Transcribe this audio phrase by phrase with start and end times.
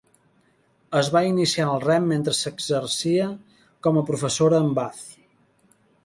[0.99, 3.27] Es va iniciar en el rem mentre s'exercia
[3.89, 5.05] com a professora en Bath.